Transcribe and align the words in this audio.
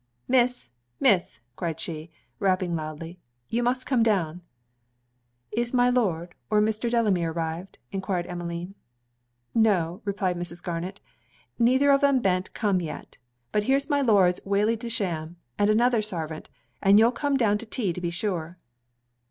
'Miss! 0.27 0.71
Miss!' 0.99 1.41
cried 1.55 1.79
she, 1.79 2.09
rapping 2.39 2.75
loudly, 2.75 3.19
'you 3.49 3.61
must 3.61 3.85
come 3.85 4.01
down.' 4.01 4.41
'Is 5.51 5.75
my 5.75 5.91
Lord 5.91 6.33
or 6.49 6.59
Mr. 6.59 6.89
Delamere 6.89 7.29
arrived?' 7.31 7.77
enquired 7.91 8.25
Emmeline. 8.25 8.73
'No,' 9.53 10.01
replied 10.03 10.37
Mrs. 10.37 10.63
Garnet, 10.63 11.01
'neither 11.59 11.91
of 11.91 12.03
em 12.03 12.19
be'nt 12.19 12.51
come 12.55 12.81
yet; 12.81 13.19
but 13.51 13.65
here's 13.65 13.91
my 13.91 14.01
Lord's 14.01 14.39
waley 14.43 14.75
de 14.75 14.89
sham, 14.89 15.35
and 15.59 15.69
another 15.69 16.01
sarvent, 16.01 16.49
and 16.81 16.97
you'll 16.97 17.11
come 17.11 17.37
down 17.37 17.59
to 17.59 17.67
tea 17.67 17.93
to 17.93 18.01
be 18.01 18.09
sure.' 18.09 18.57